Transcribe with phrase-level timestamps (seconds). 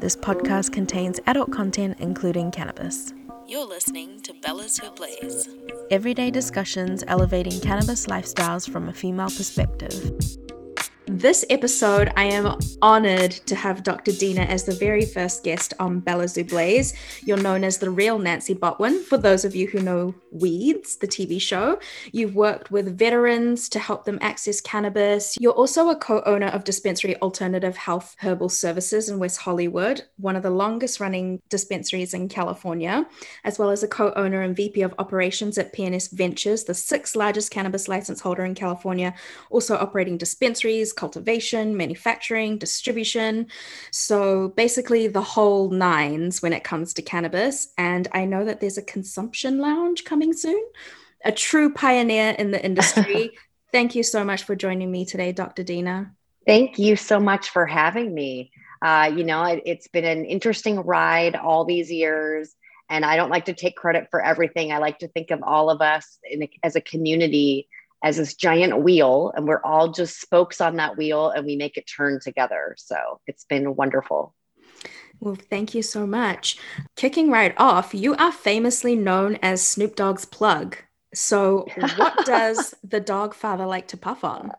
[0.00, 3.12] This podcast contains adult content, including cannabis.
[3.48, 5.48] You're listening to Bellas Who Blaze.
[5.90, 10.14] Everyday discussions elevating cannabis lifestyles from a female perspective.
[11.18, 14.12] This episode, I am honored to have Dr.
[14.12, 16.94] Dina as the very first guest on Bella Who Blaze.
[17.24, 21.08] You're known as the real Nancy Botwin, for those of you who know Weeds, the
[21.08, 21.80] TV show.
[22.12, 25.36] You've worked with veterans to help them access cannabis.
[25.40, 30.36] You're also a co owner of Dispensary Alternative Health Herbal Services in West Hollywood, one
[30.36, 33.04] of the longest running dispensaries in California,
[33.42, 37.16] as well as a co owner and VP of Operations at PNS Ventures, the sixth
[37.16, 39.12] largest cannabis license holder in California,
[39.50, 43.46] also operating dispensaries cultivation, manufacturing, distribution.
[43.90, 47.68] So basically, the whole nines when it comes to cannabis.
[47.78, 50.62] And I know that there's a consumption lounge coming soon,
[51.24, 53.38] a true pioneer in the industry.
[53.72, 55.62] Thank you so much for joining me today, Dr.
[55.62, 56.12] Dina.
[56.46, 58.50] Thank you so much for having me.
[58.82, 62.54] Uh, you know, it, it's been an interesting ride all these years.
[62.90, 64.72] And I don't like to take credit for everything.
[64.72, 67.68] I like to think of all of us a, as a community
[68.02, 71.76] as this giant wheel and we're all just spokes on that wheel and we make
[71.76, 72.74] it turn together.
[72.78, 74.34] So it's been wonderful.
[75.20, 76.58] Well, thank you so much.
[76.96, 80.76] Kicking right off, you are famously known as Snoop Dogg's plug.
[81.12, 81.66] So,
[81.96, 84.52] what does the dog father like to puff on?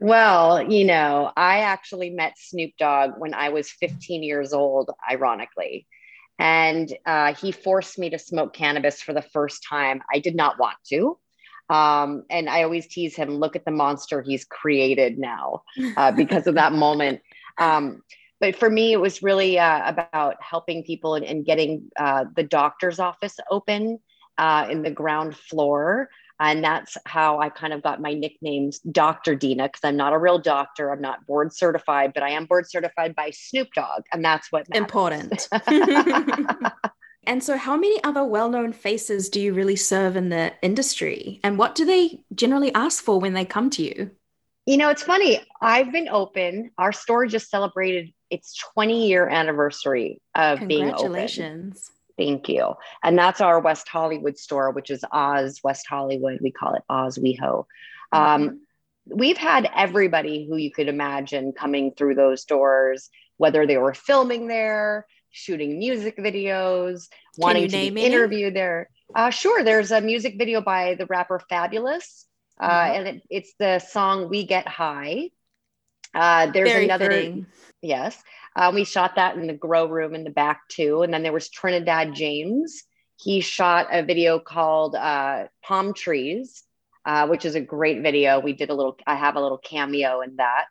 [0.00, 5.86] Well, you know, I actually met Snoop Dogg when I was 15 years old, ironically.
[6.38, 10.02] And uh, he forced me to smoke cannabis for the first time.
[10.12, 11.18] I did not want to.
[11.70, 15.62] Um, and I always tease him, look at the monster he's created now
[15.96, 17.20] uh, because of that moment.
[17.58, 18.02] Um,
[18.40, 22.42] but for me, it was really uh, about helping people and, and getting uh, the
[22.42, 24.00] doctor's office open
[24.38, 26.08] uh, in the ground floor.
[26.40, 29.34] And that's how I kind of got my nicknames Dr.
[29.34, 30.90] Dina, because I'm not a real doctor.
[30.90, 34.04] I'm not board certified, but I am board certified by Snoop Dogg.
[34.10, 34.80] And that's what matters.
[34.80, 35.48] important.
[37.30, 41.38] And so, how many other well known faces do you really serve in the industry?
[41.44, 44.10] And what do they generally ask for when they come to you?
[44.66, 45.40] You know, it's funny.
[45.60, 46.72] I've been open.
[46.76, 50.96] Our store just celebrated its 20 year anniversary of being open.
[50.96, 51.92] Congratulations.
[52.18, 52.74] Thank you.
[53.04, 56.40] And that's our West Hollywood store, which is Oz West Hollywood.
[56.42, 57.64] We call it Oz WeHo.
[58.10, 58.62] Um,
[59.06, 64.48] we've had everybody who you could imagine coming through those doors, whether they were filming
[64.48, 67.08] there, shooting music videos,
[67.38, 68.90] wanting to be interviewed there.
[69.14, 72.24] Uh, sure, there's a music video by the rapper Fabolous,
[72.60, 72.96] uh, mm-hmm.
[72.96, 75.30] and it, it's the song "We Get High."
[76.14, 77.46] Uh, there's Very another, fitting.
[77.82, 78.20] yes.
[78.56, 81.32] Uh, we shot that in the grow room in the back too, and then there
[81.32, 82.82] was Trinidad James.
[83.16, 86.62] He shot a video called uh, "Palm Trees,"
[87.04, 88.40] uh, which is a great video.
[88.40, 88.96] We did a little.
[89.06, 90.66] I have a little cameo in that.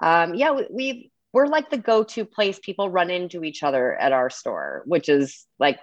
[0.00, 4.10] Um, yeah, we, we've we're like the go-to place people run into each other at
[4.10, 5.78] our store, which is like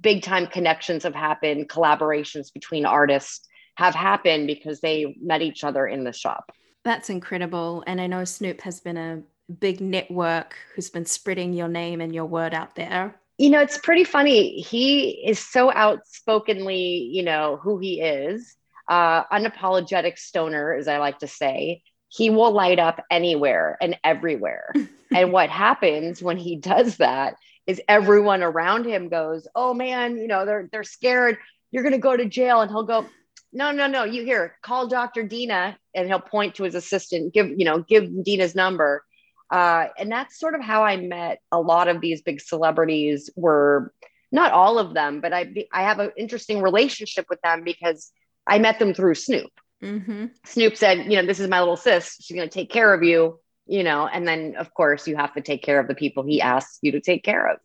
[0.00, 3.46] big time connections have happened, collaborations between artists
[3.76, 6.50] have happened because they met each other in the shop.
[6.84, 7.84] That's incredible.
[7.86, 9.22] And I know Snoop has been a
[9.60, 13.14] big network who's been spreading your name and your word out there.
[13.38, 14.60] You know, it's pretty funny.
[14.60, 18.56] He is so outspokenly, you know, who he is,
[18.88, 24.74] uh, unapologetic stoner, as I like to say he will light up anywhere and everywhere.
[25.14, 30.26] and what happens when he does that is everyone around him goes, "Oh man, you
[30.26, 31.38] know, they're they're scared.
[31.70, 33.06] You're going to go to jail." And he'll go,
[33.52, 34.04] "No, no, no.
[34.04, 35.22] You here, call Dr.
[35.22, 39.04] Dina." And he'll point to his assistant, give, you know, give Dina's number.
[39.50, 43.92] Uh, and that's sort of how I met a lot of these big celebrities were
[44.32, 48.12] not all of them, but I I have an interesting relationship with them because
[48.46, 49.50] I met them through Snoop.
[49.82, 50.26] Mm-hmm.
[50.44, 52.16] Snoop said, you know, this is my little sis.
[52.20, 55.34] She's going to take care of you, you know, and then of course you have
[55.34, 57.58] to take care of the people he asks you to take care of.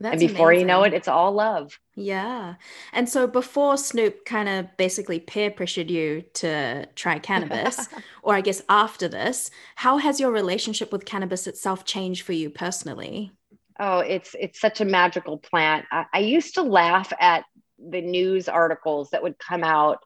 [0.00, 0.60] That's and before amazing.
[0.60, 1.76] you know it, it's all love.
[1.96, 2.54] Yeah.
[2.92, 7.88] And so before Snoop kind of basically peer pressured you to try cannabis,
[8.22, 12.48] or I guess after this, how has your relationship with cannabis itself changed for you
[12.48, 13.32] personally?
[13.80, 15.86] Oh, it's it's such a magical plant.
[15.90, 17.44] I, I used to laugh at
[17.78, 19.98] the news articles that would come out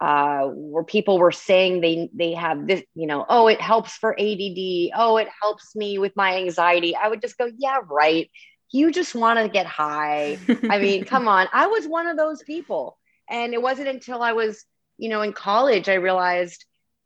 [0.00, 4.12] uh, where people were saying they they have this, you know, oh, it helps for
[4.12, 6.96] ADD, oh, it helps me with my anxiety.
[6.96, 8.30] I would just go, yeah, right.
[8.72, 10.38] You just want to get high.
[10.68, 11.46] I mean, come on.
[11.52, 12.98] I was one of those people,
[13.30, 14.64] and it wasn't until I was,
[14.98, 16.64] you know, in college I realized,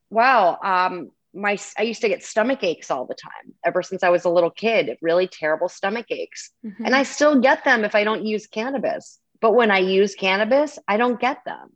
[0.08, 4.08] wow, um, my I used to get stomach aches all the time ever since I
[4.08, 4.96] was a little kid.
[5.02, 6.86] Really terrible stomach aches, mm-hmm.
[6.86, 9.18] and I still get them if I don't use cannabis.
[9.40, 11.70] But when I use cannabis, I don't get them.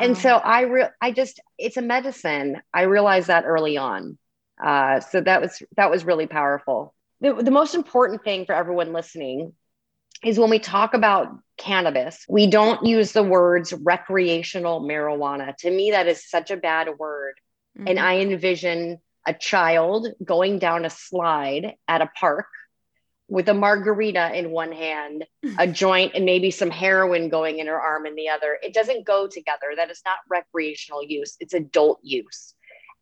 [0.00, 2.60] And so I re- I just it's a medicine.
[2.72, 4.18] I realized that early on.
[4.62, 6.94] Uh, so that was that was really powerful.
[7.20, 9.52] the, the most important thing for everyone listening
[10.24, 15.56] is when we talk about cannabis, we don't use the words recreational marijuana.
[15.58, 17.34] To me, that is such a bad word.
[17.76, 17.88] Mm-hmm.
[17.88, 22.46] And I envision a child going down a slide at a park
[23.28, 25.24] with a margarita in one hand,
[25.58, 28.58] a joint, and maybe some heroin going in her arm in the other.
[28.62, 29.72] It doesn't go together.
[29.76, 32.54] That is not recreational use, it's adult use.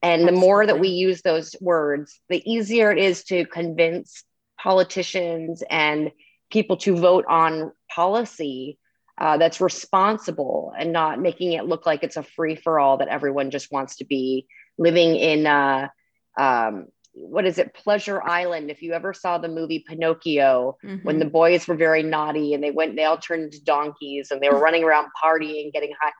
[0.02, 0.34] And Absolutely.
[0.34, 4.24] the more that we use those words, the easier it is to convince
[4.58, 6.10] politicians and
[6.50, 8.78] people to vote on policy
[9.18, 13.08] uh, that's responsible and not making it look like it's a free for all that
[13.08, 14.46] everyone just wants to be
[14.76, 15.46] living in.
[15.46, 15.88] Uh,
[16.38, 21.04] um, what is it pleasure island if you ever saw the movie pinocchio mm-hmm.
[21.04, 24.40] when the boys were very naughty and they went they all turned into donkeys and
[24.40, 26.12] they were running around partying getting high.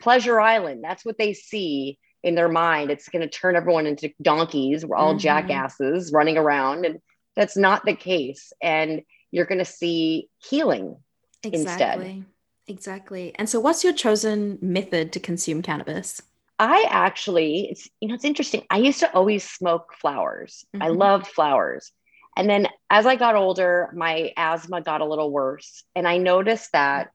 [0.00, 2.90] Pleasure island that's what they see in their mind.
[2.90, 4.86] It's going to turn everyone into donkeys.
[4.86, 5.18] We're all mm-hmm.
[5.18, 6.98] jackasses running around and
[7.34, 8.52] that's not the case.
[8.62, 10.96] And you're going to see healing
[11.42, 12.06] exactly.
[12.06, 12.24] Instead.
[12.68, 13.32] exactly.
[13.36, 16.22] And so what's your chosen method to consume cannabis
[16.58, 18.64] I actually, it's you know, it's interesting.
[18.70, 20.64] I used to always smoke flowers.
[20.74, 20.82] Mm-hmm.
[20.82, 21.92] I loved flowers.
[22.36, 25.84] And then as I got older, my asthma got a little worse.
[25.94, 27.10] And I noticed that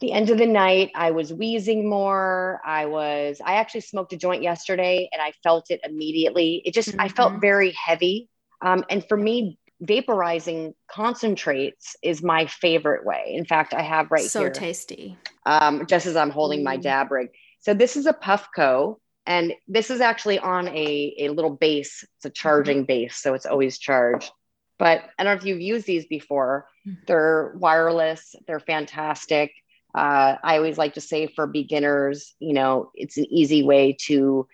[0.00, 2.60] the end of the night, I was wheezing more.
[2.64, 6.62] I was, I actually smoked a joint yesterday and I felt it immediately.
[6.64, 7.00] It just, mm-hmm.
[7.00, 7.40] I felt mm-hmm.
[7.40, 8.28] very heavy.
[8.62, 13.34] Um, and for me, vaporizing concentrates is my favorite way.
[13.34, 14.54] In fact, I have right so here.
[14.54, 15.18] So tasty.
[15.44, 16.64] Um, just as I'm holding mm.
[16.64, 17.28] my dab rig.
[17.64, 22.04] So this is a Puffco, and this is actually on a, a little base.
[22.16, 22.86] It's a charging mm-hmm.
[22.86, 24.30] base, so it's always charged.
[24.78, 26.66] But I don't know if you've used these before.
[26.86, 27.00] Mm-hmm.
[27.06, 28.34] They're wireless.
[28.46, 29.50] They're fantastic.
[29.94, 34.46] Uh, I always like to say for beginners, you know, it's an easy way to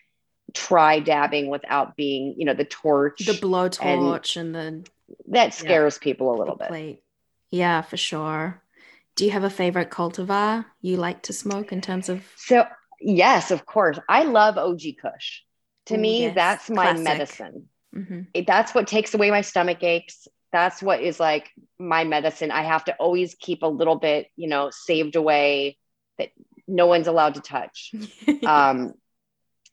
[0.54, 4.90] try dabbing without being, you know, the torch, the blowtorch, and, and the
[5.30, 7.02] that scares yeah, people a little bit.
[7.50, 8.62] Yeah, for sure.
[9.16, 12.22] Do you have a favorite cultivar you like to smoke in terms of?
[12.36, 12.66] So
[13.00, 13.98] Yes, of course.
[14.08, 15.42] I love OG Kush.
[15.86, 16.34] To Ooh, me, yes.
[16.34, 17.04] that's my Classic.
[17.04, 17.68] medicine.
[17.94, 18.20] Mm-hmm.
[18.34, 20.28] It, that's what takes away my stomach aches.
[20.52, 22.50] That's what is like my medicine.
[22.50, 25.78] I have to always keep a little bit, you know, saved away
[26.18, 26.30] that
[26.68, 27.92] no one's allowed to touch.
[28.46, 28.92] um,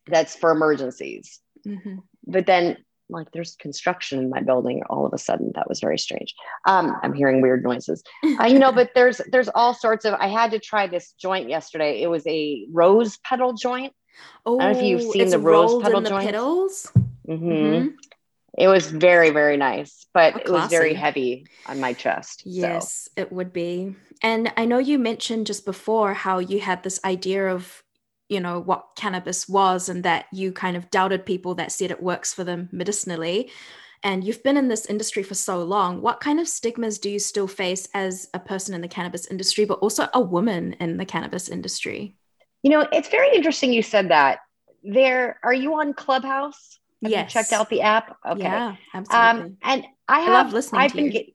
[0.05, 1.39] that's for emergencies.
[1.65, 1.97] Mm-hmm.
[2.25, 2.77] But then
[3.09, 5.51] like there's construction in my building all of a sudden.
[5.55, 6.33] That was very strange.
[6.65, 8.03] Um, i'm hearing weird noises.
[8.39, 11.49] Uh, you know but there's there's all sorts of i had to try this joint
[11.49, 12.01] yesterday.
[12.01, 13.93] It was a rose petal joint.
[14.45, 16.25] Oh i don't know if you've oh, seen the rose petal joint.
[16.25, 16.91] petals?
[17.27, 17.51] Mm-hmm.
[17.51, 17.87] Mm-hmm.
[18.57, 23.21] it was very very nice but it was very heavy on my chest yes so.
[23.21, 23.95] it would be.
[24.23, 27.83] And i know you mentioned just before how you had this idea of
[28.29, 32.01] you know what cannabis was and that you kind of doubted people that said it
[32.03, 33.51] works for them medicinally.
[34.03, 36.01] And you've been in this industry for so long.
[36.01, 39.65] What kind of stigmas do you still face as a person in the cannabis industry
[39.65, 42.15] but also a woman in the cannabis industry?
[42.63, 44.39] You know it's very interesting you said that.
[44.83, 46.79] There are you on clubhouse?
[47.03, 47.33] Have yes.
[47.33, 48.17] you checked out the app?
[48.27, 48.43] Okay.
[48.43, 49.29] Yeah absolutely.
[49.29, 51.11] um, and i, have, I love listening I've to been you.
[51.11, 51.25] Get,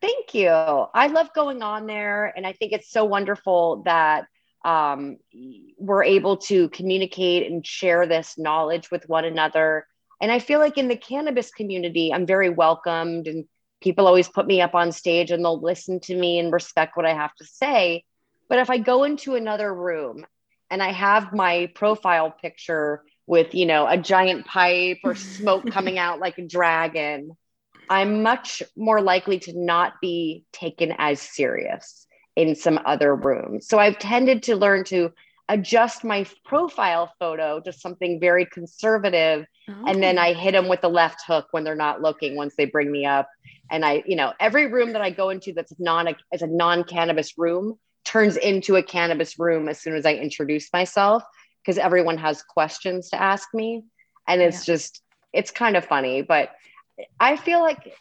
[0.00, 0.48] thank you.
[0.50, 4.26] I love going on there and i think it's so wonderful that
[4.64, 5.16] um,
[5.78, 9.86] we're able to communicate and share this knowledge with one another.
[10.20, 13.46] And I feel like in the cannabis community, I'm very welcomed, and
[13.80, 17.06] people always put me up on stage and they'll listen to me and respect what
[17.06, 18.04] I have to say.
[18.48, 20.26] But if I go into another room
[20.70, 25.98] and I have my profile picture with, you know, a giant pipe or smoke coming
[25.98, 27.36] out like a dragon,
[27.88, 32.06] I'm much more likely to not be taken as serious
[32.40, 33.68] in some other rooms.
[33.68, 35.12] So I've tended to learn to
[35.50, 39.84] adjust my profile photo to something very conservative oh.
[39.86, 42.66] and then I hit them with the left hook when they're not looking once they
[42.66, 43.28] bring me up
[43.68, 46.84] and I you know every room that I go into that's non as a non
[46.84, 51.24] cannabis room turns into a cannabis room as soon as I introduce myself
[51.62, 53.82] because everyone has questions to ask me
[54.28, 54.74] and it's yeah.
[54.74, 56.52] just it's kind of funny but
[57.18, 57.92] I feel like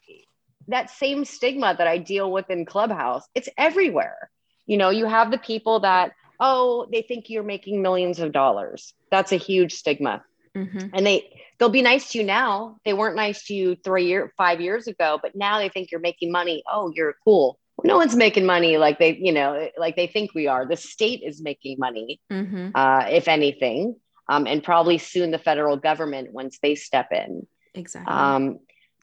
[0.69, 4.29] that same stigma that I deal with in Clubhouse, it's everywhere.
[4.65, 8.93] You know, you have the people that, oh, they think you're making millions of dollars.
[9.11, 10.23] That's a huge stigma.
[10.55, 10.87] Mm-hmm.
[10.93, 12.77] And they they'll be nice to you now.
[12.85, 15.99] They weren't nice to you three year, five years ago, but now they think you're
[15.99, 16.63] making money.
[16.71, 17.59] Oh, you're cool.
[17.83, 20.65] No one's making money like they, you know, like they think we are.
[20.67, 22.71] The state is making money, mm-hmm.
[22.75, 23.95] uh, if anything,
[24.27, 27.47] um, and probably soon the federal government once they step in.
[27.73, 28.13] Exactly.
[28.13, 28.59] Um,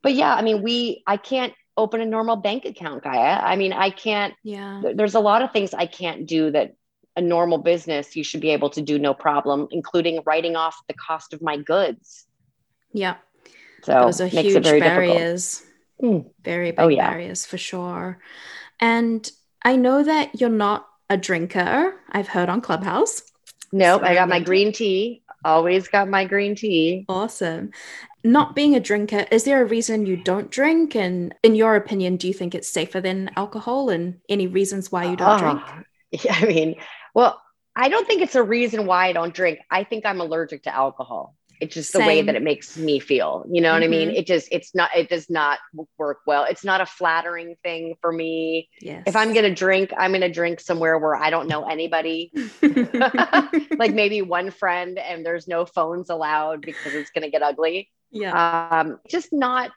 [0.07, 3.41] but yeah, I mean, we, I can't open a normal bank account, Gaia.
[3.43, 6.77] I mean, I can't, yeah, there's a lot of things I can't do that
[7.17, 10.95] a normal business you should be able to do no problem, including writing off the
[10.95, 12.25] cost of my goods.
[12.93, 13.17] Yeah.
[13.83, 15.65] So those are huge barriers.
[16.01, 16.31] Mm.
[16.45, 17.11] Very big Oh, yeah.
[17.11, 18.21] barriers for sure.
[18.79, 19.29] And
[19.65, 21.97] I know that you're not a drinker.
[22.13, 23.23] I've heard on Clubhouse.
[23.73, 25.25] Nope, I got my green tea.
[25.47, 27.05] Always got my green tea.
[27.09, 27.71] Awesome.
[28.25, 30.97] Not being a drinker, is there a reason you don't drink?
[30.97, 33.89] And in your opinion, do you think it's safer than alcohol?
[33.91, 35.61] And any reasons why you don't ah, drink?
[35.65, 35.83] Oh,
[36.25, 36.75] Yeah, I mean,
[37.15, 37.41] well,
[37.77, 39.61] I don't think it's a reason why I don't drink.
[39.71, 41.37] I think I'm allergic to alcohol.
[41.61, 43.45] It's just the way that it makes me feel.
[43.51, 44.11] You know what I mean?
[44.11, 44.19] Mhm.
[44.19, 45.59] It just, it's not, it does not
[45.99, 46.45] work well.
[46.45, 48.69] It's not a flattering thing for me.
[48.81, 49.05] Yes.
[49.07, 52.33] If I'm going to drink, I'm going to drink somewhere where I don't know anybody.
[53.79, 57.91] like maybe one friend and there's no phones allowed because it's going to get ugly.
[58.11, 58.69] yeah.
[58.71, 59.71] Um, just not,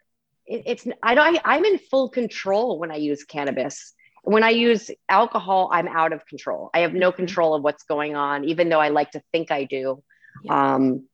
[0.46, 3.94] it, it's, I don't, I, I'm in full control when I use cannabis.
[4.24, 6.70] When I use alcohol, I'm out of control.
[6.74, 7.16] I have no Mhm.
[7.16, 10.04] control of what's going on, even though I like to think I do.
[10.44, 10.76] Yeah.
[10.76, 11.08] Um,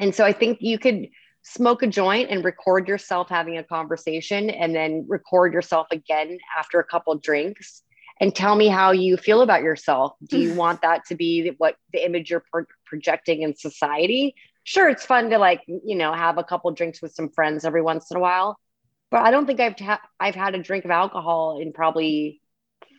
[0.00, 1.08] and so I think you could
[1.42, 6.80] smoke a joint and record yourself having a conversation and then record yourself again after
[6.80, 7.82] a couple drinks
[8.20, 10.14] and tell me how you feel about yourself.
[10.26, 14.34] Do you want that to be what the image you're pro- projecting in society?
[14.64, 17.82] Sure, it's fun to like, you know, have a couple drinks with some friends every
[17.82, 18.58] once in a while.
[19.10, 22.40] But I don't think I've ha- I've had a drink of alcohol in probably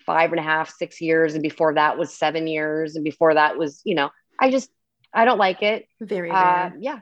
[0.06, 3.58] five and a half, six years, and before that was seven years, and before that
[3.58, 4.70] was, you know, I just
[5.14, 5.88] I don't like it.
[6.00, 7.00] Very Uh, yeah.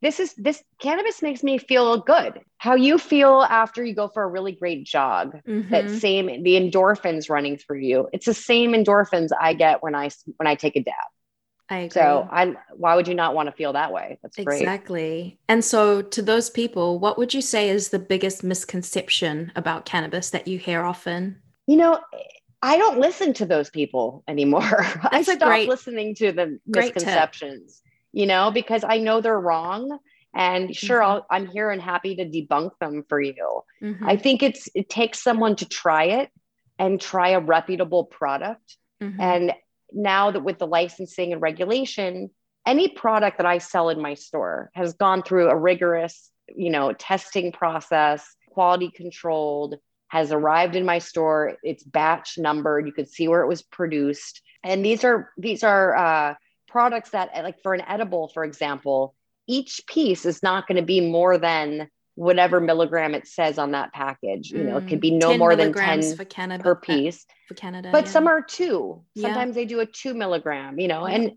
[0.00, 2.40] This is this cannabis makes me feel good.
[2.58, 5.38] How you feel after you go for a really great jog.
[5.70, 6.00] That Mhm.
[6.00, 8.08] same the endorphins running through you.
[8.12, 10.94] It's the same endorphins I get when I when I take a dab.
[11.68, 11.92] I agree.
[11.92, 14.18] So I why would you not want to feel that way?
[14.22, 14.62] That's great.
[14.62, 15.38] Exactly.
[15.48, 20.30] And so, to those people, what would you say is the biggest misconception about cannabis
[20.30, 21.40] that you hear often?
[21.66, 22.00] You know,
[22.62, 24.62] I don't listen to those people anymore.
[25.02, 29.38] I That's a stopped great- listening to the misconceptions, you know, because I know they're
[29.40, 29.98] wrong.
[30.34, 31.04] And sure, Mhm.
[31.06, 33.62] I'll, I'm here and happy to debunk them for you.
[33.82, 33.98] Mhm.
[34.02, 36.30] I think it's it takes someone to try it
[36.78, 38.78] and try a reputable product.
[39.02, 39.20] Mhm.
[39.20, 39.52] And
[39.92, 42.30] now that with the licensing and regulation,
[42.64, 46.92] any product that I sell in my store has gone through a rigorous, you know,
[46.94, 49.74] testing process, quality controlled,
[50.12, 51.56] has arrived in my store.
[51.62, 52.86] It's batch numbered.
[52.86, 54.42] You could see where it was produced.
[54.62, 56.34] And these are these are uh,
[56.68, 59.14] products that, like for an edible, for example,
[59.46, 63.94] each piece is not going to be more than whatever milligram it says on that
[63.94, 64.50] package.
[64.50, 67.88] You know, it could be no more than 10 for Canada per piece for Canada.
[67.90, 68.10] but yeah.
[68.10, 69.02] some are two.
[69.14, 69.28] Yeah.
[69.28, 71.08] Sometimes they do a two milligram, you know.
[71.08, 71.14] Yeah.
[71.14, 71.32] And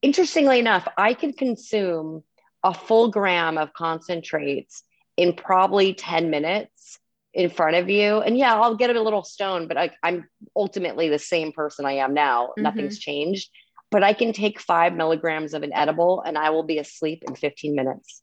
[0.00, 2.24] interestingly enough, I can consume
[2.62, 4.82] a full gram of concentrates
[5.18, 7.00] in probably 10 minutes
[7.34, 8.20] in front of you.
[8.20, 11.94] And yeah, I'll get a little stoned, but I, I'm ultimately the same person I
[11.94, 12.46] am now.
[12.46, 12.62] Mm-hmm.
[12.62, 13.50] Nothing's changed.
[13.90, 17.34] But I can take five milligrams of an edible and I will be asleep in
[17.34, 18.22] 15 minutes.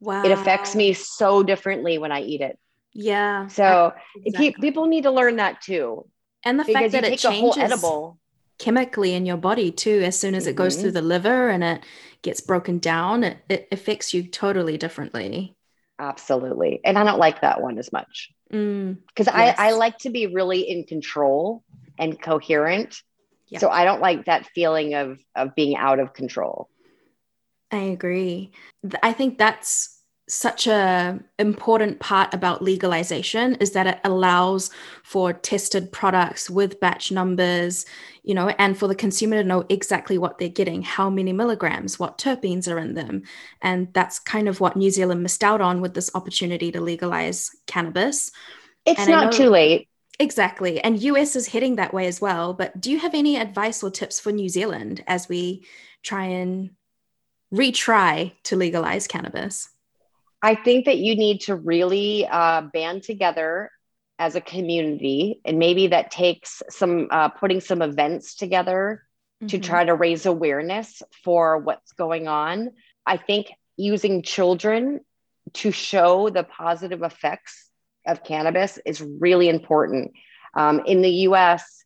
[0.00, 0.22] wow.
[0.24, 2.58] It affects me so differently when I eat it.
[2.92, 3.46] Yeah.
[3.48, 3.92] So
[4.24, 4.52] exactly.
[4.52, 6.06] pe- people need to learn that too.
[6.44, 8.18] and the fact that it changes edible.
[8.58, 10.80] chemically in your body too, as soon as it goes Mhm.
[10.80, 11.82] through the liver and it
[12.22, 15.55] gets broken down, it, it affects you totally differently.
[15.98, 16.80] Absolutely.
[16.84, 19.56] And I don't like that one as much Mm, because Yes.
[19.58, 21.64] I, I like to be really in control
[21.98, 23.02] and coherent.
[23.48, 23.58] Yeah.
[23.58, 26.68] So I don't like that feeling of, of being out of control.
[27.70, 28.52] I agree.
[29.02, 29.95] I think that's
[30.28, 34.70] such a important part about legalization is that it allows
[35.04, 37.86] for tested products with batch numbers,
[38.24, 41.98] you know, and for the consumer to know exactly what they're getting, how many milligrams,
[41.98, 43.22] what terpenes are in them.
[43.62, 47.54] And that's kind of what New Zealand missed out on with this opportunity to legalize
[47.68, 48.32] cannabis.
[48.84, 49.88] It's And not know- too late.
[50.18, 50.80] Exactly.
[50.80, 52.54] And US is heading that way as well.
[52.54, 55.66] But do you have any advice or tips for New Zealand as we
[56.02, 56.70] try and
[57.52, 59.68] retry to legalize cannabis?
[60.46, 63.68] I think that you need to really uh, band together
[64.16, 65.40] as a community.
[65.44, 69.02] And maybe that takes some uh, putting some events together
[69.48, 69.62] to Mhm.
[69.62, 72.70] try to raise awareness for what's going on.
[73.04, 75.00] I think using children
[75.54, 77.68] to show the positive effects
[78.06, 80.12] of cannabis is really important.
[80.54, 81.84] Um, in the US,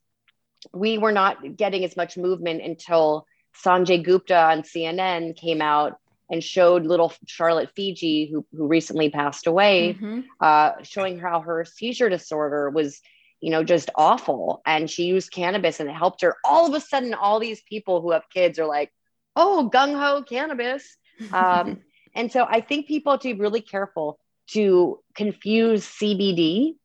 [0.75, 3.26] we were not getting as much movement until
[3.64, 5.99] Sanjay Gupta on CNN came out
[6.30, 10.25] and showed little Charlotte Figi, who, who recently passed away, Mhm.
[10.40, 13.00] uh, showing how her seizure disorder was,
[13.40, 14.62] you know, just awful.
[14.64, 16.37] And she used cannabis and it helped her.
[16.44, 18.92] All of a sudden, all these people who have kids are like,
[19.37, 20.96] oh, gung ho cannabis.
[21.32, 21.82] Um,
[22.14, 24.18] and so I think people have to be really careful
[24.52, 26.76] to confuse CBD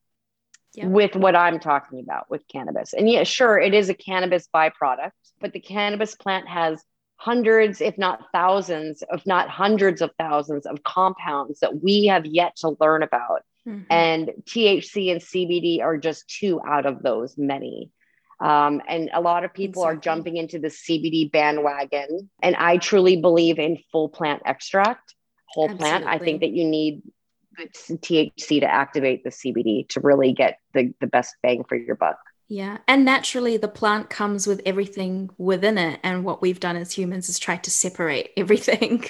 [0.74, 0.88] Yep.
[0.90, 2.94] with what I'm talking about with cannabis.
[2.94, 6.84] And yeah, sure, it is a cannabis byproduct, but the cannabis plant has
[7.18, 12.56] hundreds, if not thousands, if not hundreds of thousands of compounds that we have yet
[12.58, 13.44] to learn about.
[13.68, 13.86] Mhm.
[13.90, 17.90] and THC and CBD are just two out of those many.
[18.40, 22.30] Um, and a lot of people are jumping into the CBD bandwagon.
[22.44, 25.16] And I truly believe in full plant extract,
[25.48, 26.06] whole plant.
[26.06, 27.02] I think that you need
[27.56, 31.96] good THC to activate the CBD to really get the, the best bang for your
[31.96, 32.20] buck.
[32.48, 32.78] Yeah.
[32.88, 36.00] And naturally, the plant comes with everything within it.
[36.04, 39.06] And what we've done as humans is try to separate everything.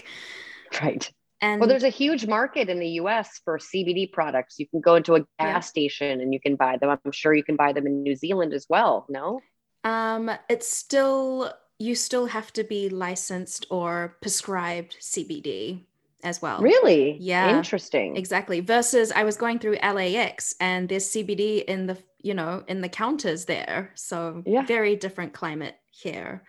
[0.82, 1.10] Right.
[1.42, 4.58] And Well, there's a huge market in the US for CBD products.
[4.58, 5.60] You can go into a gas Yeah.
[5.60, 6.90] station and you can buy them.
[6.90, 9.06] I'm sure you can buy them in New Zealand as well.
[9.10, 9.42] No?
[9.84, 15.84] um, it's still, you still have to be licensed or prescribed CBD
[16.24, 16.60] as well.
[16.62, 17.18] Really?
[17.20, 17.56] Yeah.
[17.56, 18.18] Interesting.
[18.18, 18.62] Exactly.
[18.62, 22.90] Versus I was going through LAX and there's CBD in the, you know, in the
[22.90, 23.92] counters there.
[23.94, 24.64] So Yeah.
[24.66, 26.44] very different climate here.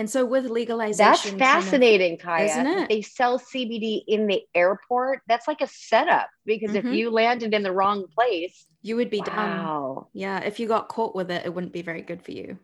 [0.00, 2.62] And so with legalization, That's fascinating, kind of- Kaya.
[2.62, 2.88] isn't it?
[2.88, 5.20] They sell CBD in the airport.
[5.28, 6.94] That's like a setup because if Mhm.
[6.96, 9.36] you landed in the wrong place, you would be done.
[9.36, 10.40] wow, Yeah.
[10.40, 12.58] If you got caught with it, it wouldn't be very good for you.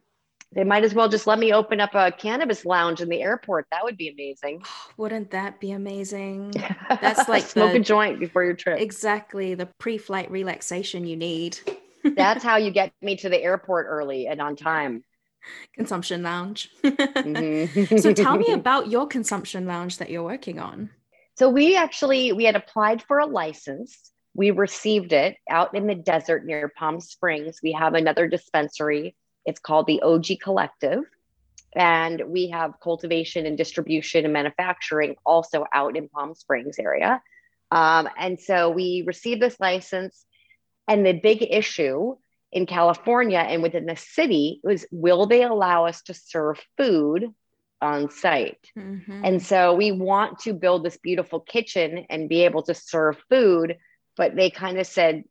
[0.52, 3.66] they might as well just let me open up a cannabis lounge in the airport.
[3.72, 4.62] That would be amazing.
[4.96, 6.52] Wouldn't that be amazing?
[7.02, 8.80] That's like smoke the- a joint before your trip.
[8.80, 11.58] exactly the pre-flight relaxation you need.
[12.14, 15.04] That's how you get me to the airport early and on time.
[15.74, 16.70] Consumption lounge.
[16.82, 18.00] Mhm.
[18.00, 20.90] so tell me about your consumption lounge that you're working on.
[21.34, 24.10] So we actually we had applied for a license.
[24.34, 27.60] We received it out in the desert near Palm Springs.
[27.62, 29.16] We have another dispensary.
[29.44, 31.04] It's called the OG Collective.
[31.74, 37.22] And we have cultivation and distribution and manufacturing also out in Palm Springs area.
[37.70, 40.24] Um, and so we received this license.
[40.88, 42.16] And the big issue
[42.52, 47.34] in California and within the city was will they allow us to serve food
[47.80, 48.70] on site?
[48.76, 49.20] Mhm.
[49.24, 53.76] And so we want to build this beautiful kitchen and be able to serve food,
[54.16, 55.24] but they kind of said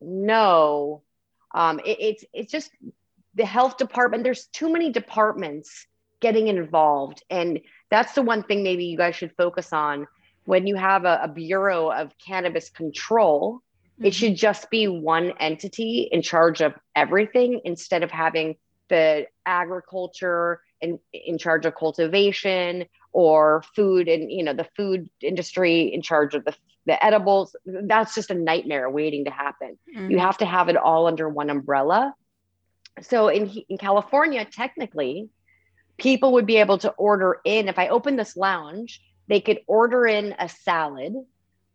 [0.00, 1.02] no.
[1.54, 2.70] Um, it- it's it's just
[3.34, 4.24] the health department.
[4.24, 5.86] There's too many departments
[6.20, 7.60] getting involved, and
[7.90, 10.06] that's the one thing maybe you guys should focus on
[10.44, 13.60] when you have a, a bureau of cannabis control.
[14.00, 14.14] It Mhm.
[14.14, 18.56] should just be one entity in charge of everything instead of having
[18.88, 25.92] the agriculture in, in charge of cultivation or food and you know the food industry
[25.92, 26.54] in charge of the,
[26.86, 27.54] the edibles
[27.86, 30.20] that's just a nightmare waiting to happen you Mhm.
[30.20, 32.14] have to have it all under one umbrella
[33.00, 35.28] so in, in california technically
[35.98, 40.06] people would be able to order in if i open this lounge they could order
[40.06, 41.12] in a salad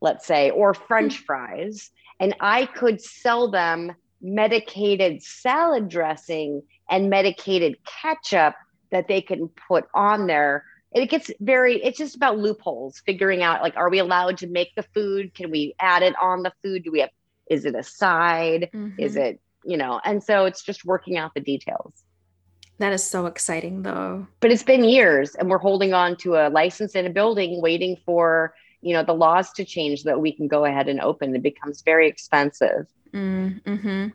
[0.02, 7.76] let's say or french fries and i could sell them medicated salad dressing and medicated
[7.86, 8.56] ketchup
[8.92, 10.64] that they can put on there.
[10.92, 14.70] It gets very it's just about loopholes figuring out like are we allowed to make
[14.76, 15.34] the food?
[15.36, 16.84] Can we add it on the food?
[16.84, 17.12] Do we have
[17.50, 18.70] is it a side?
[18.98, 19.26] Is Mhm.
[19.26, 21.94] it you know and so it's just working out the details.
[22.80, 24.28] That is so exciting, though.
[24.40, 27.98] but it's been years and we're holding on to a license in a building waiting
[28.06, 28.54] for
[28.88, 31.44] you know the laws to change so that we can go ahead and open it
[31.44, 34.08] becomes very expensive Mm-hmm.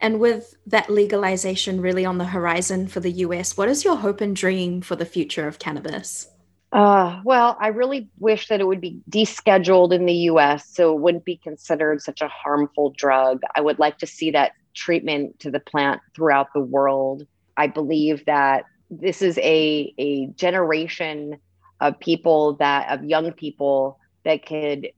[0.00, 4.20] And with that legalization really on the horizon for the US, what is your hope
[4.20, 6.28] and dream for the future of cannabis?
[6.72, 11.00] Uh, well, I really wish that it would be descheduled in the US so it
[11.00, 13.42] wouldn't be considered such a harmful drug.
[13.54, 17.26] I would like to see that treatment to the plant throughout the world.
[17.56, 21.36] I believe that this is a, a generation
[21.80, 24.90] of people that, of young people that could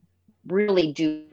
[0.47, 1.23] really do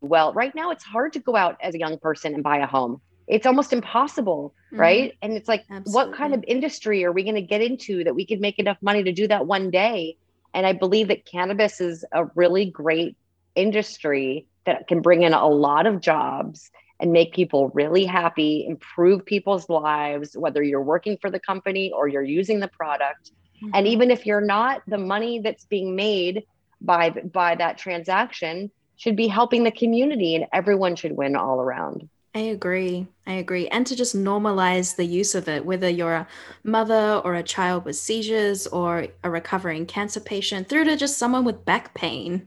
[0.00, 0.32] well.
[0.32, 3.00] Right now, it's hard to go out as a young person and buy a home.
[3.26, 4.78] It's almost impossible, Mhm.
[4.78, 5.12] right?
[5.22, 8.26] And it's like, what kind of industry are we going to get into that we
[8.26, 10.16] could make enough money to do that one day?
[10.54, 13.16] And I believe that cannabis is a really great
[13.54, 19.24] industry that can bring in a lot of jobs and make people really happy, improve
[19.26, 23.32] people's lives, whether you're working for the company or you're using the product.
[23.74, 23.90] And Mhm.
[23.90, 26.44] even if you're not, the money that's being made
[26.80, 32.08] by by that transaction should be helping the community and everyone should win all around.
[32.34, 33.06] I agree.
[33.26, 33.66] I agree.
[33.68, 36.26] And to just normalize the use of it, whether you're a
[36.64, 41.44] mother or a child with seizures or a recovering cancer patient, through to just someone
[41.44, 42.46] with back pain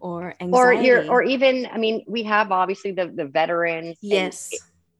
[0.00, 0.86] or Or anxiety.
[0.86, 4.50] you're or even I mean we have obviously the the veterans yes.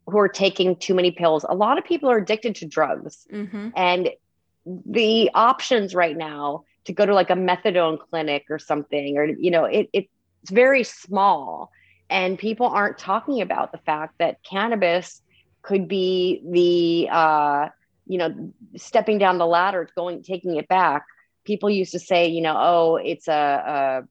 [0.07, 1.45] who are taking too many pills.
[1.49, 3.69] A lot of people are addicted to drugs Mm-hmm.
[3.77, 4.11] and
[4.87, 9.51] the options right now to go to like a methadone clinic or something or you
[9.51, 10.09] know it, it's
[10.51, 11.71] very small
[12.11, 15.23] and people aren't talking about the fact that cannabis
[15.63, 17.69] could be the uh
[18.07, 21.05] you know stepping down the ladder going taking it back
[21.45, 24.09] people used to say you know oh it's a, a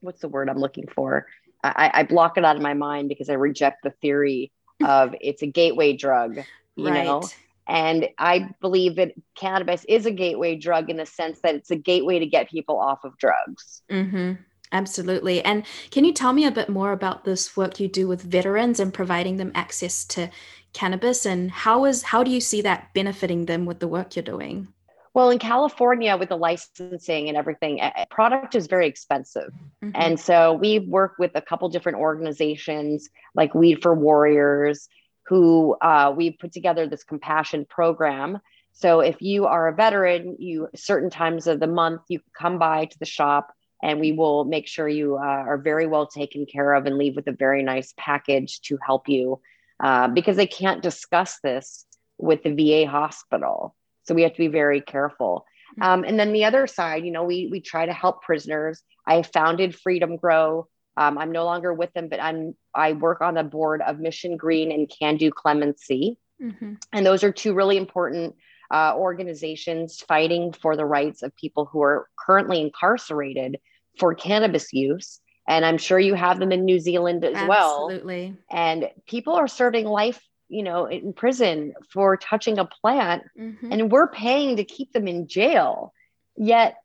[0.00, 1.26] what's the word i'm looking for
[1.64, 4.50] I, I block it out of my mind because I reject the theory
[4.84, 6.38] of it's a gateway drug,
[6.76, 7.04] you right.
[7.04, 7.22] know?
[7.68, 11.76] And I believe that cannabis is a gateway drug in the sense that it's a
[11.76, 13.82] gateway to get people off of drugs.
[13.90, 14.32] Mm-hmm.
[14.72, 15.44] Absolutely.
[15.44, 18.80] And can you tell me a bit more about this work you do with veterans
[18.80, 20.30] and providing them access to
[20.72, 24.22] cannabis and how is how do you see that benefiting them with the work you're
[24.22, 24.68] doing?
[25.14, 29.52] Well, in California, with the licensing and everything, product is very expensive.
[29.84, 29.90] Mm-hmm.
[29.94, 34.88] And so we work with a couple different organizations like Weed for Warriors,
[35.26, 38.38] who uh, we put together this compassion program.
[38.72, 42.86] So if you are a veteran, you certain times of the month, you come by
[42.86, 46.72] to the shop and we will make sure you uh, are very well taken care
[46.74, 49.40] of and leave with a very nice package to help you
[49.80, 51.84] uh, because they can't discuss this
[52.18, 53.74] with the VA hospital.
[54.04, 55.44] So we have to be very careful.
[55.78, 55.82] Mm-hmm.
[55.82, 58.82] Um, and then the other side, you know, we we try to help prisoners.
[59.06, 60.68] I founded Freedom Grow.
[60.96, 64.36] Um, I'm no longer with them, but I'm I work on the board of Mission
[64.36, 66.74] Green and Can Do Clemency, mm-hmm.
[66.92, 68.34] and those are two really important
[68.70, 73.58] uh, organizations fighting for the rights of people who are currently incarcerated
[73.98, 75.20] for cannabis use.
[75.46, 77.48] And I'm sure you have them in New Zealand as Absolutely.
[77.48, 77.90] well.
[77.90, 78.36] Absolutely.
[78.50, 83.72] And people are serving life, you know, in prison for touching a plant, mm-hmm.
[83.72, 85.92] and we're paying to keep them in jail.
[86.36, 86.76] Yet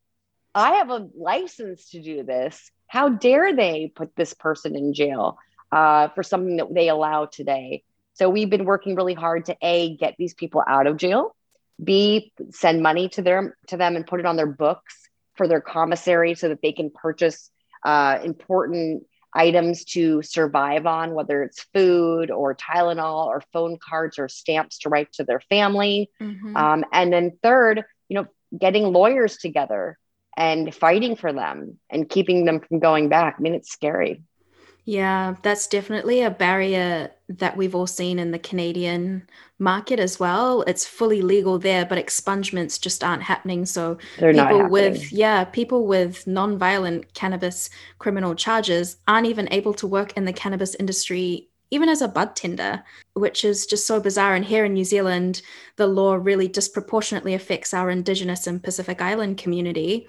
[0.54, 2.72] I have a license to do this.
[2.88, 5.38] How dare they put this person in jail
[5.72, 7.84] uh, for something that they allow today?
[8.14, 11.36] So we've been working really hard to a get these people out of jail,
[11.84, 14.96] b send money to them to them and put it on their books
[15.36, 17.52] for their commissary so that they can purchase
[17.86, 24.28] uh, important items to survive on, whether it's food or Tylenol or phone cards or
[24.28, 26.10] stamps to write to their family.
[26.20, 26.58] Mm-hmm.
[26.58, 30.00] Um, and then third, you know, getting lawyers together
[30.38, 33.36] and fighting for them and keeping them from going back.
[33.38, 34.22] I mean, it's scary.
[34.86, 39.28] Yeah, that's definitely a barrier that we've all seen in the Canadian
[39.60, 40.62] market as well.
[40.62, 43.66] It's fully legal there, but expungements just aren't happening.
[43.66, 47.70] So They're people with yeah, people with non-violent cannabis
[48.00, 52.34] criminal charges aren't even able to work in the cannabis industry even as a bud
[52.34, 52.82] tender,
[53.14, 54.36] which is just so bizarre.
[54.36, 55.42] And here in New Zealand,
[55.76, 60.08] the law really disproportionately affects our Indigenous and Pacific Island community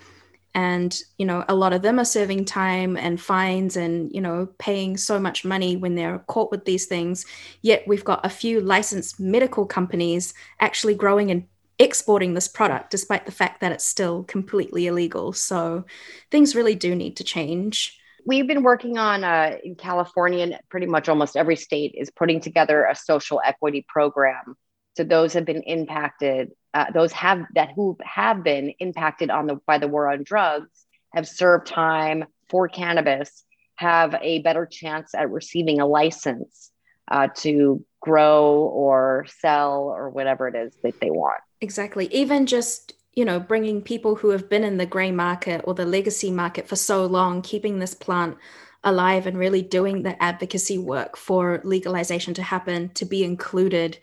[0.55, 4.49] and you know a lot of them are serving time and fines and you know
[4.59, 7.27] paying so much money when they're caught with these things.
[7.63, 11.47] Yet we've got a few licensed medical companies actually growing and
[11.79, 15.33] exporting this product despite the fact that it's still completely illegal.
[15.33, 15.85] So
[16.31, 17.99] things really do need to change.
[18.27, 22.41] We've been working on uh, in california and pretty much almost every state is putting
[22.41, 24.57] together a social equity program
[24.99, 29.55] so those have been impacted uh, those have that who have been impacted on the
[29.65, 30.85] by the war on drugs
[31.15, 33.45] have served time for cannabis
[33.77, 36.73] have a better chance at receiving a license
[37.11, 41.41] uh, to grow or sell or whatever it is that they want.
[41.61, 42.13] Exactly.
[42.13, 45.87] Even just you know bringing people who have been in the gray market or the
[45.87, 48.37] legacy market for so long keeping this plant
[48.85, 53.99] alive and really doing the advocacy work for legalization to happen to be included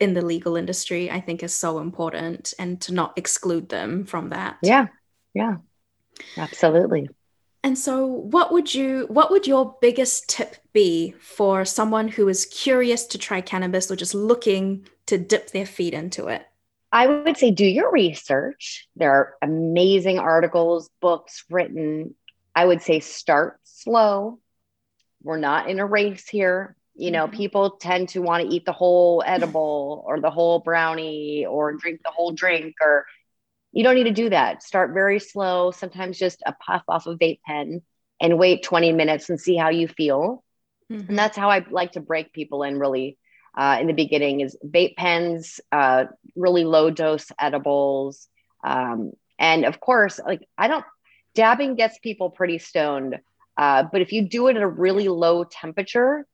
[0.00, 4.30] in the legal industry i think is so important and to not exclude them from
[4.30, 4.56] that.
[4.62, 4.88] Yeah.
[5.34, 5.56] Yeah.
[6.36, 7.08] Absolutely.
[7.62, 12.46] And so what would you what would your biggest tip be for someone who is
[12.46, 16.46] curious to try cannabis or just looking to dip their feet into it?
[16.92, 18.88] I would say do your research.
[18.96, 22.14] There are amazing articles books written.
[22.54, 24.40] I would say start slow.
[25.22, 27.36] We're not in a race here you know, mm-hmm.
[27.36, 32.00] people tend to want to eat the whole edible or the whole brownie or drink
[32.04, 33.06] the whole drink or
[33.72, 34.62] you don't need to do that.
[34.62, 37.82] Start very slow, sometimes just a puff off a vape pen
[38.20, 40.44] and wait 20 minutes and see how you feel.
[40.90, 41.08] Mm-hmm.
[41.08, 43.16] And that's how I like to break people in really
[43.56, 46.04] uh, in the beginning is vape pens, uh,
[46.36, 48.28] really low dose edibles.
[48.62, 50.84] Um, and of course, like I don't,
[51.34, 53.18] dabbing gets people pretty stoned.
[53.56, 56.26] Uh, but if you do it at a really low temperature,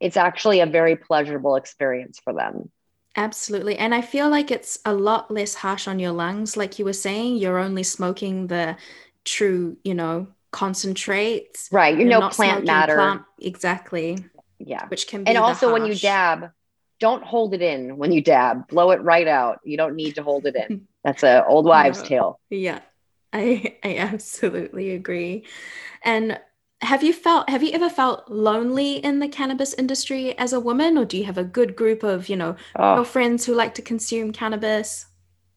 [0.00, 2.70] it's actually a very pleasurable experience for them.
[3.16, 3.76] Absolutely.
[3.76, 6.56] And I feel like it's a lot less harsh on your lungs.
[6.56, 8.76] Like you were saying, you're only smoking the
[9.24, 11.68] true, you know, concentrates.
[11.72, 11.98] Right.
[11.98, 12.94] You're, you're no plant matter.
[12.94, 14.18] Plant, exactly.
[14.58, 14.86] Yeah.
[14.86, 15.28] Which can be.
[15.30, 16.50] And also, when you dab,
[17.00, 18.68] don't hold it in when you dab.
[18.68, 19.60] Blow it right out.
[19.64, 20.86] You don't need to hold it in.
[21.04, 22.40] That's a old wives' tale.
[22.50, 22.80] Yeah.
[23.32, 25.44] I I absolutely agree.
[26.02, 26.38] And
[26.80, 30.96] have you felt have you ever felt lonely in the cannabis industry as a woman
[30.96, 33.02] or do you have a good group of you know oh.
[33.04, 35.06] friends who like to consume cannabis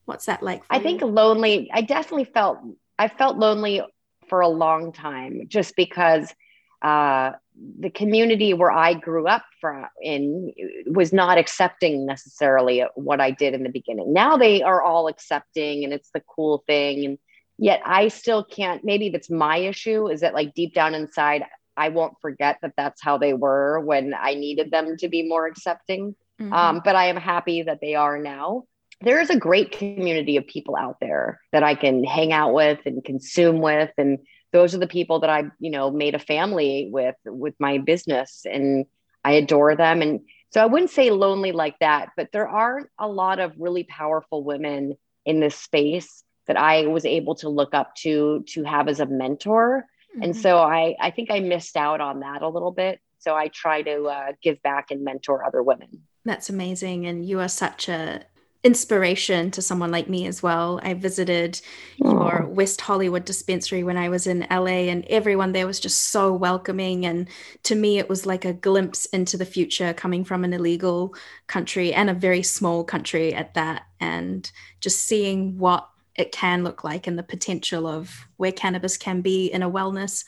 [0.06, 0.84] what's that like i you?
[0.84, 2.58] think lonely i definitely felt
[2.98, 3.82] i felt lonely
[4.28, 6.34] for a long time just because
[6.82, 7.32] uh
[7.80, 10.52] the community where I grew up from in
[10.88, 14.14] was not accepting necessarily what I did in the beginning.
[14.14, 17.06] Now they are all accepting and it's the cool thing.
[17.06, 17.18] And
[17.58, 21.44] yet I still can't, maybe that's my issue is that like deep down inside,
[21.78, 25.48] I won't forget that that's how they were when I needed them to be more
[25.48, 26.16] accepting.
[26.40, 26.54] Mm-hmm.
[26.54, 28.64] Um, but I am happy that they are now.
[29.02, 32.80] There is a great community of people out there that I can hang out with
[32.86, 33.90] and consume with.
[33.98, 34.20] And
[34.54, 38.46] those are the people that I, you know, made a family with with my business
[38.46, 38.86] and
[39.24, 40.02] I adore them.
[40.02, 43.84] And so I wouldn't say lonely like that, but there are a lot of really
[43.84, 48.88] powerful women in this space that I was able to look up to to have
[48.88, 49.86] as a mentor.
[50.12, 50.23] Mm-hmm.
[50.23, 52.99] And so I I think I missed out on that a little bit.
[53.19, 56.01] So I try to uh, give back and mentor other women.
[56.25, 57.06] That's amazing.
[57.06, 58.25] And you are such a
[58.63, 60.80] inspiration to someone like me as well.
[60.84, 61.60] I visited
[62.01, 62.12] Aww.
[62.12, 66.34] your West Hollywood dispensary when I was in LA, and everyone there was just so
[66.34, 67.06] welcoming.
[67.06, 67.27] And
[67.63, 71.15] to me, it was like a glimpse into the future coming from an illegal
[71.47, 73.84] country and a very small country at that.
[73.99, 79.21] And just seeing what it can look like and the potential of where cannabis can
[79.21, 80.26] be in a wellness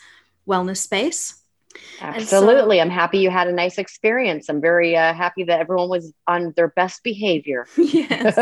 [0.48, 1.44] wellness space
[2.02, 2.78] Absolutely.
[2.78, 4.50] So, I'm happy you had a nice experience.
[4.50, 7.68] I'm very uh, happy that everyone was on their best behavior.
[7.94, 8.36] Yes.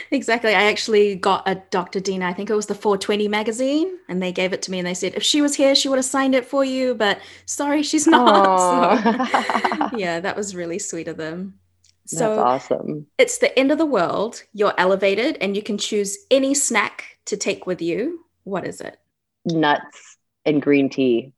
[0.10, 0.54] exactly.
[0.54, 1.98] I actually got a Dr.
[2.00, 4.86] Dina, I think it was the 420 magazine, and they gave it to me and
[4.86, 7.82] they said, if she was here, she would have signed it for you, but sorry,
[7.82, 8.96] she's not.
[9.86, 11.58] So, yeah, that was really sweet of them.
[12.06, 13.06] So That's awesome.
[13.18, 14.42] It's the end of the world.
[14.52, 18.24] You're elevated and you can choose any snack to take with you.
[18.44, 18.96] What is it?
[19.44, 21.32] Nuts and green tea.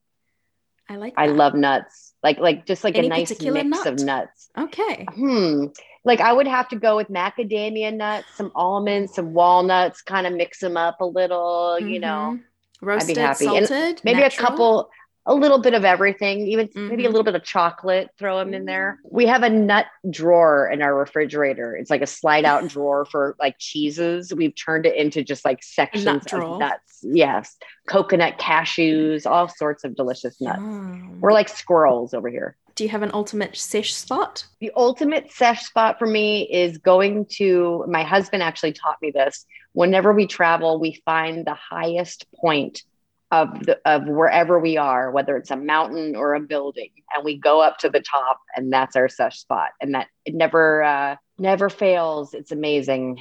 [0.88, 1.14] I like.
[1.14, 1.22] That.
[1.22, 2.14] I love nuts.
[2.22, 3.86] Like like just like Any a nice mix nut?
[3.86, 4.50] of nuts.
[4.58, 5.06] Okay.
[5.14, 5.66] Hmm.
[6.04, 10.32] Like I would have to go with macadamia nuts, some almonds, some walnuts, kind of
[10.32, 11.76] mix them up a little.
[11.78, 11.88] Mm-hmm.
[11.88, 12.38] You know,
[12.80, 13.44] roasted, I'd be happy.
[13.44, 14.46] salted, and maybe natural?
[14.46, 14.90] a couple
[15.28, 16.88] a little bit of everything, even mm-hmm.
[16.88, 17.12] maybe a mm-hmm.
[17.12, 18.98] little bit of chocolate, throw them in there.
[19.04, 21.76] We have a nut drawer in our refrigerator.
[21.76, 24.34] It's like a slide out drawer for like cheeses.
[24.34, 27.00] We've turned it into just like sections nut of nuts.
[27.02, 27.56] Yes.
[27.86, 30.60] Coconut cashews, all sorts of delicious nuts.
[30.60, 31.20] Mm.
[31.20, 32.56] We're like squirrels over here.
[32.74, 34.46] Do you have an ultimate sesh spot?
[34.60, 39.44] The ultimate sesh spot for me is going to my husband actually taught me this.
[39.72, 42.82] Whenever we travel, we find the highest point
[43.30, 47.36] of the, of wherever we are, whether it's a mountain or a building, and we
[47.36, 51.16] go up to the top, and that's our sesh spot, and that it never uh,
[51.38, 52.34] never fails.
[52.34, 53.18] It's amazing.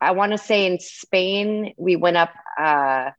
[0.00, 2.30] I want to say in Spain we went up.
[2.58, 3.10] Uh,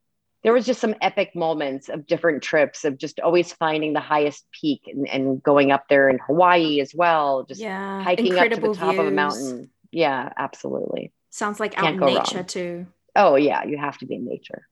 [0.44, 4.46] there was just some epic moments of different trips of just always finding the highest
[4.52, 7.42] peak and, and going up there in Hawaii as well.
[7.42, 9.00] Just yeah, hiking up to the top views.
[9.00, 9.70] of a mountain.
[9.90, 11.12] Yeah, absolutely.
[11.30, 12.46] Sounds like Can't out in nature wrong.
[12.46, 12.86] too.
[13.16, 14.68] Oh yeah, you have to be in nature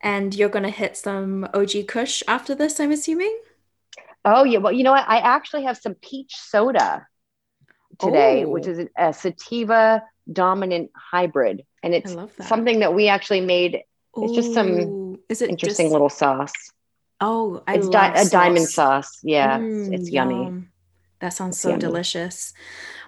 [0.00, 3.38] and you're going to hit some OG Kush after this, I'm assuming.
[4.24, 5.08] Oh yeah, well you know what?
[5.08, 7.06] I actually have some peach soda
[7.98, 12.42] today, which is a sativa dominant hybrid, and it's that.
[12.42, 13.82] something that we actually made.
[14.16, 15.92] It's just some is it interesting just...
[15.92, 16.52] little sauce.
[17.20, 19.20] Oh, I it's di- a diamond sauce.
[19.22, 20.64] Yeah, mm, it's, it's yummy.
[21.20, 21.80] That sounds it's so yummy.
[21.80, 22.52] delicious.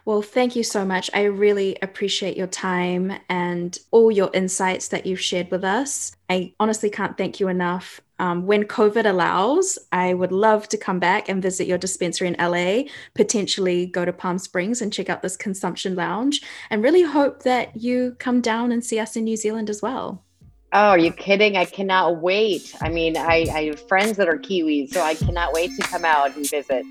[0.05, 1.11] Well, thank you so much.
[1.15, 6.17] I really appreciate your time and all your insights that you've shared with us.
[6.29, 8.01] I honestly can't thank you enough.
[8.19, 12.37] Um, when COVID allows, I would love to come back and visit your dispensary in
[12.39, 17.45] LA, potentially go to Palm Springs and check out this consumption lounge, and really hope
[17.45, 20.25] that you come down and see us in New Zealand as well.
[20.73, 21.57] Oh, are you kidding?
[21.57, 22.75] I cannot wait.
[22.81, 26.05] I mean, I, I have friends that are Kiwis, so I cannot wait to come
[26.05, 26.85] out and visit.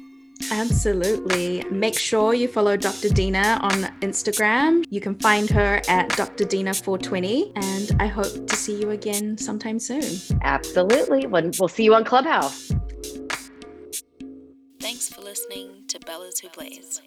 [0.49, 1.63] Absolutely.
[1.69, 3.09] Make sure you follow Dr.
[3.09, 4.85] Dina on Instagram.
[4.89, 6.45] You can find her at Dr.
[6.45, 7.51] Dina420.
[7.55, 10.03] And I hope to see you again sometime soon.
[10.41, 11.27] Absolutely.
[11.27, 12.71] We'll see you on Clubhouse.
[14.79, 17.01] Thanks for listening to Bellas Who Blaze.